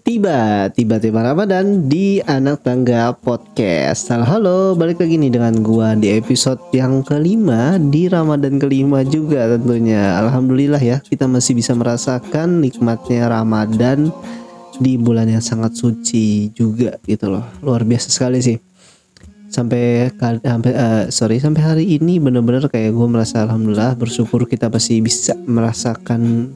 [0.00, 4.10] tiba, tiba-tiba Ramadan di Anak Tangga Podcast.
[4.10, 9.46] Halo, halo, balik lagi nih dengan gua di episode yang kelima di Ramadan kelima juga
[9.54, 10.18] tentunya.
[10.24, 14.10] Alhamdulillah ya, kita masih bisa merasakan nikmatnya Ramadan
[14.82, 17.44] di bulan yang sangat suci juga gitu loh.
[17.62, 18.58] Luar biasa sekali sih.
[19.52, 24.98] Sampai sampai uh, sorry sampai hari ini bener-bener kayak gue merasa alhamdulillah bersyukur kita masih
[24.98, 26.50] bisa merasakan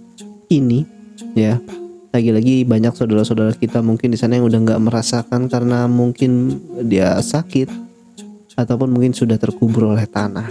[0.51, 0.83] ini
[1.39, 1.63] ya
[2.19, 7.71] lagi-lagi banyak saudara-saudara kita mungkin di sana yang udah nggak merasakan karena mungkin dia sakit
[8.59, 10.51] ataupun mungkin sudah terkubur oleh tanah.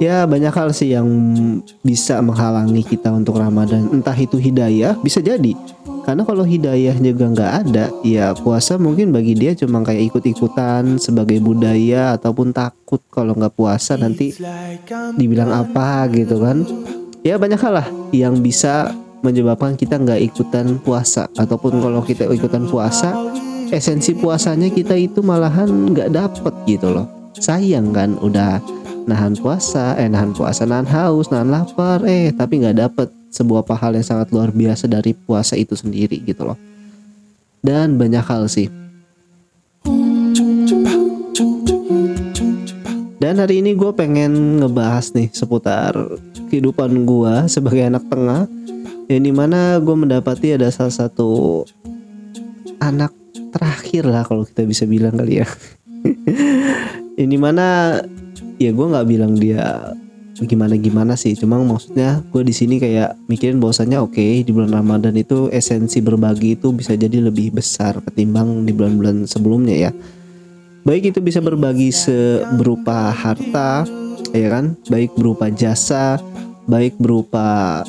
[0.00, 1.08] Ya banyak hal sih yang
[1.84, 3.92] bisa menghalangi kita untuk Ramadan.
[3.92, 5.52] Entah itu hidayah bisa jadi.
[6.08, 11.42] Karena kalau hidayah juga nggak ada, ya puasa mungkin bagi dia cuma kayak ikut-ikutan sebagai
[11.42, 14.30] budaya ataupun takut kalau nggak puasa nanti
[15.18, 16.62] dibilang apa gitu kan
[17.26, 18.94] ya banyak hal lah yang bisa
[19.26, 21.26] menyebabkan kita nggak ikutan puasa.
[21.34, 23.10] Ataupun kalau kita ikutan puasa
[23.74, 27.10] esensi puasanya kita itu malahan nggak dapet gitu loh.
[27.34, 28.62] Sayang kan udah
[29.10, 33.98] nahan puasa eh nahan puasa nahan haus nahan lapar eh tapi nggak dapet sebuah pahala
[33.98, 36.58] yang sangat luar biasa dari puasa itu sendiri gitu loh.
[37.58, 38.70] Dan banyak hal sih.
[43.16, 45.98] Dan hari ini gue pengen ngebahas nih seputar
[46.56, 48.48] kehidupan gue sebagai anak tengah
[49.12, 51.62] yang di mana gue mendapati ada salah satu
[52.80, 53.12] anak
[53.52, 55.48] terakhir lah kalau kita bisa bilang kali ya.
[57.22, 58.00] Ini mana
[58.56, 59.92] ya gue nggak bilang dia
[60.36, 64.68] gimana gimana sih cuma maksudnya gue di sini kayak mikirin bahwasannya oke okay, di bulan
[64.68, 69.92] ramadan itu esensi berbagi itu bisa jadi lebih besar ketimbang di bulan-bulan sebelumnya ya.
[70.84, 71.88] Baik itu bisa berbagi
[72.60, 73.88] berupa harta
[74.36, 74.76] ya kan?
[74.92, 76.20] Baik berupa jasa
[76.66, 77.82] baik berupa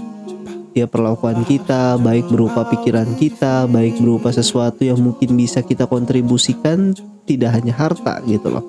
[0.77, 6.93] ya perlakuan kita, baik berupa pikiran kita, baik berupa sesuatu yang mungkin bisa kita kontribusikan
[7.25, 8.65] tidak hanya harta gitu loh.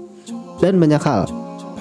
[0.59, 1.29] Dan banyak hal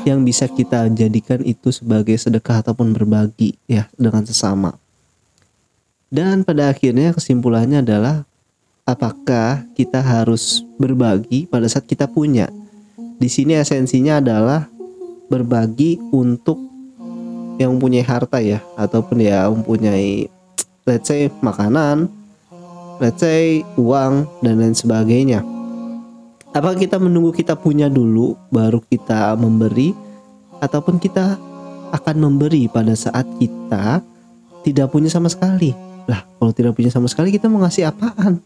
[0.03, 4.75] yang bisa kita jadikan itu sebagai sedekah ataupun berbagi ya dengan sesama.
[6.07, 8.23] Dan pada akhirnya kesimpulannya adalah
[8.87, 12.47] apakah kita harus berbagi pada saat kita punya.
[13.19, 14.71] Di sini esensinya adalah
[15.27, 16.66] berbagi untuk
[17.57, 20.29] yang mempunyai harta ya ataupun ya mempunyai
[20.87, 22.07] let's say makanan,
[23.03, 25.43] let's say uang dan lain sebagainya.
[26.55, 29.91] Apa kita menunggu kita punya dulu baru kita memberi
[30.63, 31.37] ataupun kita
[31.91, 34.01] akan memberi pada saat kita
[34.63, 35.75] tidak punya sama sekali?
[36.07, 38.39] Lah, kalau tidak punya sama sekali kita mau ngasih apaan?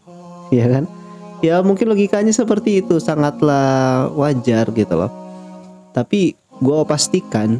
[0.52, 0.84] Ya kan?
[1.40, 5.08] Ya mungkin logikanya seperti itu sangatlah wajar gitu loh.
[5.96, 7.56] Tapi gue pastikan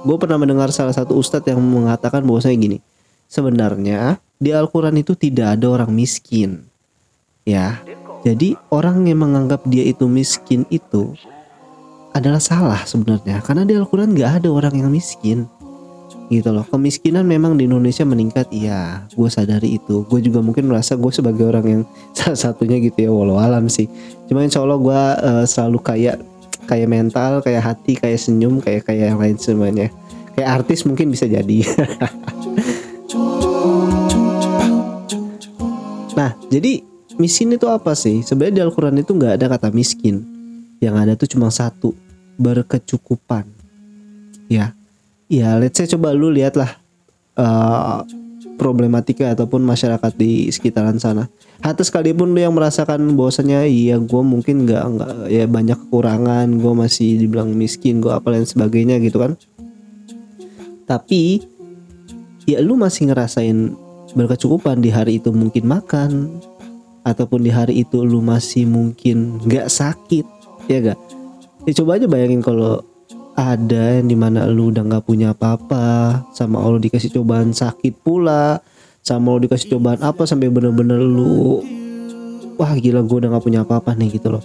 [0.00, 2.80] gue pernah mendengar salah satu ustadz yang mengatakan bahwa saya gini
[3.28, 6.64] sebenarnya di Al-Quran itu tidak ada orang miskin.
[7.44, 7.80] Ya
[8.20, 11.16] jadi orang yang menganggap dia itu miskin itu
[12.12, 15.48] adalah salah sebenarnya karena di Al-Quran nggak ada orang yang miskin.
[16.30, 20.06] Gitu loh kemiskinan memang di Indonesia meningkat iya gue sadari itu.
[20.06, 21.82] Gue juga mungkin merasa gue sebagai orang yang
[22.16, 23.90] salah satunya gitu ya walau alam sih.
[24.30, 26.16] Cuma insya Allah gue uh, selalu kayak
[26.64, 29.88] kayak mental kayak hati kayak senyum kayak kayak yang lain semuanya.
[30.36, 31.58] Kayak artis mungkin bisa jadi.
[36.10, 36.84] Nah jadi
[37.16, 38.20] miskin itu apa sih?
[38.20, 40.20] Sebenarnya di Al-Quran itu nggak ada kata miskin.
[40.76, 41.96] Yang ada tuh cuma satu
[42.36, 43.48] berkecukupan.
[44.52, 44.76] Ya.
[45.30, 46.76] Ya let's say coba lu lihatlah
[47.40, 48.04] uh,
[48.60, 51.32] problematika ataupun masyarakat di sekitaran sana.
[51.64, 56.72] Hatta sekalipun lu yang merasakan bahwasanya iya gue mungkin nggak nggak ya banyak kekurangan, gue
[56.76, 59.40] masih dibilang miskin, gue apa dan sebagainya gitu kan.
[60.84, 61.40] Tapi
[62.44, 63.72] ya lu masih ngerasain
[64.12, 66.10] berkecukupan di hari itu mungkin makan
[67.08, 70.26] ataupun di hari itu lu masih mungkin nggak sakit
[70.68, 70.98] ya gak
[71.64, 72.82] ya coba aja bayangin kalau
[73.40, 78.60] ada yang di mana lu udah nggak punya apa-apa sama Allah dikasih cobaan sakit pula
[79.00, 81.64] sama Allah dikasih cobaan apa sampai bener-bener lu
[82.60, 84.44] wah gila gue udah nggak punya apa-apa nih gitu loh.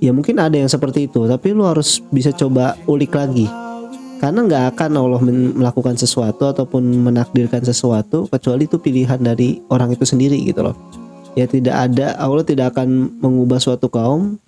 [0.00, 3.44] Ya mungkin ada yang seperti itu tapi lu harus bisa coba ulik lagi.
[4.18, 5.20] Karena nggak akan Allah
[5.52, 10.76] melakukan sesuatu ataupun menakdirkan sesuatu kecuali itu pilihan dari orang itu sendiri gitu loh.
[11.36, 14.40] Ya tidak ada Allah tidak akan mengubah suatu kaum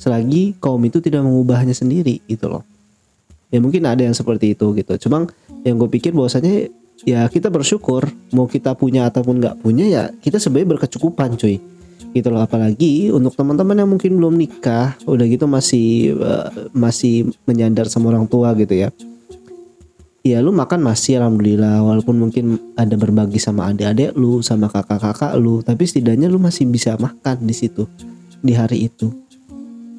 [0.00, 2.64] selagi kaum itu tidak mengubahnya sendiri gitu loh
[3.50, 5.06] ya mungkin ada yang seperti itu gitu.
[5.06, 5.26] Cuma
[5.66, 6.70] yang gue pikir bahwasanya
[7.02, 11.58] ya kita bersyukur mau kita punya ataupun nggak punya ya kita sebenarnya berkecukupan cuy.
[12.10, 12.42] Gitu loh.
[12.42, 18.26] Apalagi untuk teman-teman yang mungkin belum nikah udah gitu masih uh, masih menyandar sama orang
[18.26, 18.90] tua gitu ya.
[20.20, 21.80] Ya lu makan masih alhamdulillah.
[21.86, 26.98] Walaupun mungkin ada berbagi sama adik-adik lu sama kakak-kakak lu tapi setidaknya lu masih bisa
[26.98, 27.86] makan di situ
[28.40, 29.12] di hari itu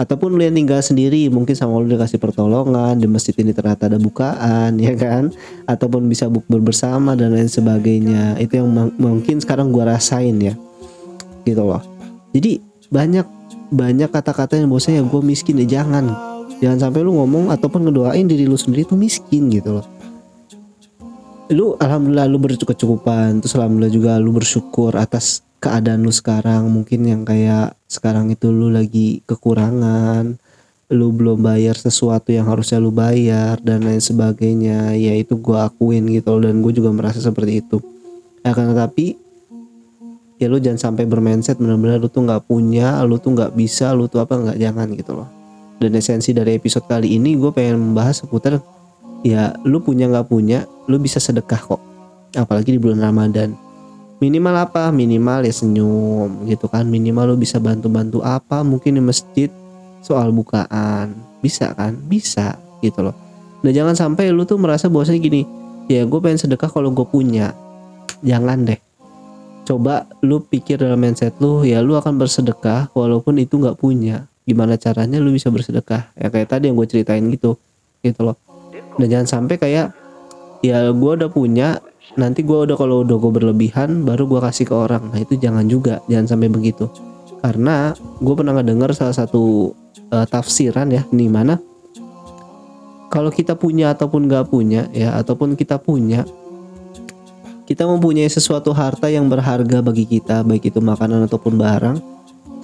[0.01, 4.01] ataupun lu yang tinggal sendiri mungkin sama lu dikasih pertolongan di masjid ini ternyata ada
[4.01, 5.30] bukaan ya kan?
[5.69, 8.42] Ataupun bisa bukber bersama dan lain sebagainya.
[8.42, 10.57] Itu yang mungkin sekarang gua rasain ya.
[11.45, 11.86] Gitu loh.
[12.33, 12.57] Jadi
[12.89, 13.30] banyak
[13.69, 16.12] banyak kata-kata yang bosnya ya gue miskin ya jangan.
[16.59, 19.86] Jangan sampai lu ngomong ataupun ngedoain diri lu sendiri tuh miskin gitu loh.
[21.53, 27.22] Lu alhamdulillah lu berkecukupan terus alhamdulillah juga lu bersyukur atas keadaan lu sekarang mungkin yang
[27.22, 30.42] kayak sekarang itu lu lagi kekurangan
[30.92, 36.04] lu belum bayar sesuatu yang harusnya lu bayar dan lain sebagainya ya itu gue akuin
[36.12, 37.80] gitu loh, dan gue juga merasa seperti itu.
[38.44, 39.16] Akan tetapi
[40.36, 44.12] ya lu jangan sampai bermindset benar-benar lu tuh nggak punya lu tuh nggak bisa lu
[44.12, 45.30] tuh apa nggak jangan gitu loh.
[45.80, 48.60] Dan esensi dari episode kali ini gue pengen membahas seputar
[49.24, 51.80] ya lu punya nggak punya lu bisa sedekah kok.
[52.36, 53.71] Apalagi di bulan Ramadan
[54.22, 54.94] minimal apa?
[54.94, 56.86] Minimal ya senyum gitu kan.
[56.86, 58.62] Minimal lu bisa bantu-bantu apa?
[58.62, 59.50] Mungkin di masjid
[60.06, 61.18] soal bukaan.
[61.42, 61.98] Bisa kan?
[62.06, 63.18] Bisa gitu loh.
[63.66, 65.42] Nah jangan sampai lu tuh merasa bahwasanya gini
[65.90, 67.58] ya gue pengen sedekah kalau gue punya.
[68.22, 68.78] Jangan deh.
[69.66, 74.30] Coba lu pikir dalam mindset lu ya lu akan bersedekah walaupun itu nggak punya.
[74.46, 76.14] Gimana caranya lu bisa bersedekah?
[76.14, 77.58] Ya kayak tadi yang gue ceritain gitu
[78.06, 78.38] gitu loh.
[78.98, 79.94] Dan jangan sampai kayak
[80.62, 81.82] ya gue udah punya
[82.19, 85.12] nanti gue udah kalau udah gue berlebihan baru gue kasih ke orang.
[85.12, 86.92] Nah itu jangan juga jangan sampai begitu.
[87.42, 89.74] Karena gue pernah ngedenger salah satu
[90.12, 91.58] uh, tafsiran ya di mana
[93.12, 96.24] kalau kita punya ataupun gak punya ya ataupun kita punya
[97.68, 101.98] kita mempunyai sesuatu harta yang berharga bagi kita baik itu makanan ataupun barang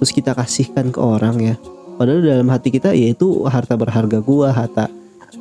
[0.00, 1.56] terus kita kasihkan ke orang ya.
[1.98, 4.86] Padahal dalam hati kita yaitu harta berharga gua harta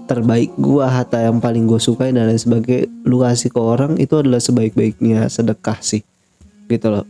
[0.07, 4.15] terbaik gua harta yang paling gue sukai dan lain sebagainya lu kasih ke orang itu
[4.15, 6.01] adalah sebaik-baiknya sedekah sih.
[6.71, 7.03] Gitu loh.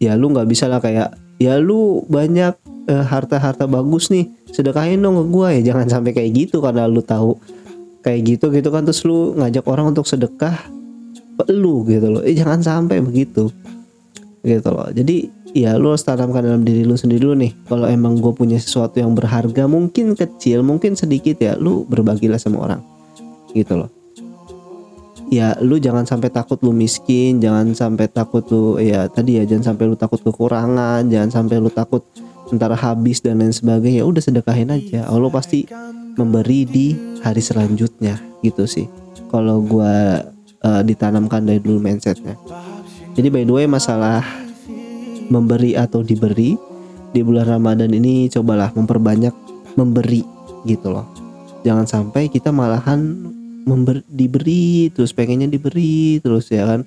[0.00, 2.56] Ya lu nggak bisa lah kayak ya lu banyak
[2.88, 5.48] uh, harta-harta bagus nih sedekahin dong ke gua.
[5.52, 7.36] Ya jangan sampai kayak gitu karena lu tahu.
[8.02, 10.56] Kayak gitu gitu kan terus lu ngajak orang untuk sedekah
[11.52, 12.22] lu gitu loh.
[12.24, 13.52] Eh, jangan sampai begitu.
[14.42, 14.88] Gitu loh.
[14.90, 17.52] Jadi ya lu harus tanamkan dalam diri lu sendiri dulu nih.
[17.68, 22.64] Kalau emang gue punya sesuatu yang berharga mungkin kecil mungkin sedikit ya lu berbagilah sama
[22.64, 22.80] orang.
[23.52, 23.92] Gitu loh.
[25.32, 29.72] Ya lu jangan sampai takut lu miskin jangan sampai takut lu ya tadi ya jangan
[29.72, 32.04] sampai lu takut kekurangan jangan sampai lu takut
[32.52, 34.04] ntar habis dan lain sebagainya.
[34.04, 35.08] Ya udah sedekahin aja.
[35.08, 35.64] Allah pasti
[36.16, 36.92] memberi di
[37.24, 38.20] hari selanjutnya.
[38.44, 38.86] Gitu sih.
[39.32, 39.96] Kalau gue
[40.60, 42.36] uh, ditanamkan dari dulu mindsetnya.
[43.12, 44.41] Jadi by the way masalah
[45.32, 46.60] memberi atau diberi
[47.12, 49.32] di bulan Ramadan ini cobalah memperbanyak
[49.80, 50.20] memberi
[50.68, 51.08] gitu loh.
[51.64, 53.00] Jangan sampai kita malahan
[53.64, 56.84] member, diberi terus pengennya diberi terus ya kan?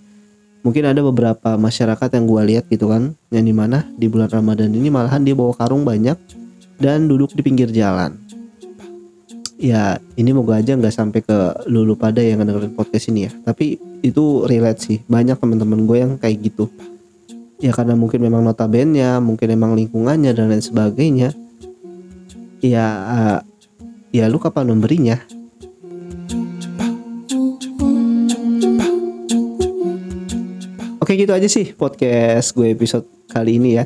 [0.66, 4.74] Mungkin ada beberapa masyarakat yang gue lihat gitu kan yang di mana di bulan Ramadan
[4.74, 6.18] ini malahan dia bawa karung banyak
[6.82, 8.18] dan duduk di pinggir jalan.
[9.56, 11.38] Ya ini moga aja nggak sampai ke
[11.70, 13.32] lulu pada yang dengerin podcast ini ya.
[13.46, 16.68] Tapi itu relate sih banyak teman-teman gue yang kayak gitu
[17.60, 21.32] ya karena mungkin memang notabene mungkin memang lingkungannya dan lain sebagainya
[22.60, 23.40] ya uh,
[24.12, 25.20] ya lu kapan memberinya
[31.06, 33.86] Oke gitu aja sih podcast gue episode kali ini ya.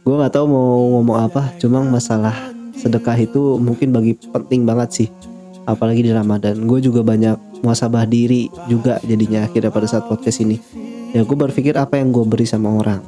[0.00, 2.32] Gue nggak tahu mau ngomong apa, cuma masalah
[2.72, 5.08] sedekah itu mungkin bagi penting banget sih.
[5.68, 6.64] Apalagi di Ramadan.
[6.64, 11.72] Gue juga banyak muasabah diri juga jadinya akhirnya pada saat podcast ini ya gue berpikir
[11.76, 13.00] apa yang gue beri sama orang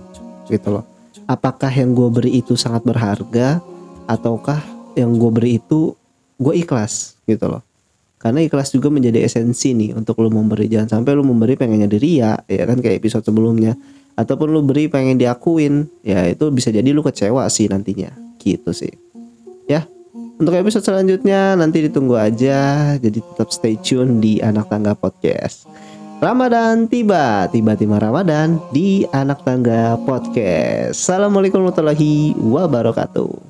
[0.48, 0.84] gitu loh.
[1.30, 3.62] Apakah yang gue beri itu sangat berharga
[4.10, 4.58] ataukah
[4.98, 5.94] yang gue beri itu
[6.40, 7.62] gue ikhlas gitu loh.
[8.20, 10.68] Karena ikhlas juga menjadi esensi nih untuk lo memberi.
[10.68, 13.76] Jangan sampai lo memberi pengennya diri ya ya kan kayak episode sebelumnya.
[14.18, 18.12] Ataupun lo beri pengen diakuin ya itu bisa jadi lo kecewa sih nantinya.
[18.36, 18.92] Gitu sih.
[19.70, 19.86] Ya
[20.40, 22.92] untuk episode selanjutnya nanti ditunggu aja.
[22.98, 25.68] Jadi tetap stay tune di anak tangga podcast
[26.20, 31.00] Ramadan tiba, tiba-tiba Ramadan di Anak Tangga Podcast.
[31.00, 33.49] Assalamualaikum warahmatullahi wabarakatuh.